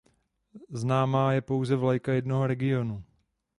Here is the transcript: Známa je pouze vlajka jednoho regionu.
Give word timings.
Známa 0.69 1.33
je 1.33 1.41
pouze 1.41 1.75
vlajka 1.75 2.13
jednoho 2.13 2.47
regionu. 2.47 3.03